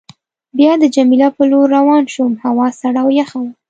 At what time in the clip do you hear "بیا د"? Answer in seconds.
0.57-0.85